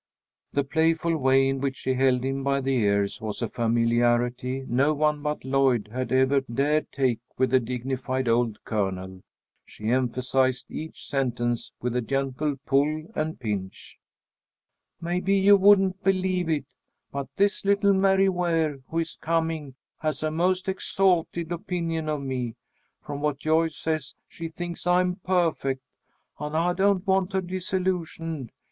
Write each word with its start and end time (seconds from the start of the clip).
The 0.53 0.63
playful 0.63 1.15
way 1.15 1.47
in 1.47 1.61
which 1.61 1.75
she 1.75 1.93
held 1.93 2.23
him 2.25 2.43
by 2.43 2.59
the 2.59 2.75
ears 2.75 3.21
was 3.21 3.43
a 3.43 3.47
familiarity 3.49 4.65
no 4.67 4.95
one 4.95 5.21
but 5.21 5.45
Lloyd 5.45 5.89
had 5.93 6.11
ever 6.11 6.41
dared 6.51 6.91
take 6.91 7.19
with 7.37 7.51
the 7.51 7.59
dignified 7.59 8.27
old 8.27 8.57
Colonel. 8.63 9.21
She 9.63 9.89
emphasized 9.91 10.65
each 10.71 11.05
sentence 11.05 11.71
with 11.83 11.95
a 11.95 12.01
gentle 12.01 12.55
pull 12.65 13.11
and 13.13 13.39
pinch. 13.39 13.99
"Maybe 14.99 15.35
you 15.35 15.55
wouldn't 15.55 16.03
believe 16.03 16.49
it, 16.49 16.65
but 17.11 17.27
this 17.35 17.63
little 17.63 17.93
Mary 17.93 18.27
Ware 18.27 18.79
who 18.87 18.97
is 18.97 19.19
coming, 19.21 19.75
has 19.99 20.23
a 20.23 20.31
most 20.31 20.67
exalted 20.67 21.51
opinion 21.51 22.09
of 22.09 22.23
me. 22.23 22.55
From 23.03 23.21
what 23.21 23.37
Joyce 23.37 23.77
says 23.77 24.15
she 24.27 24.47
thinks 24.47 24.87
I 24.87 25.01
am 25.01 25.17
perfect, 25.17 25.83
and 26.39 26.57
I 26.57 26.73
don't 26.73 27.05
want 27.05 27.33
her 27.33 27.41
disillusioned. 27.41 28.51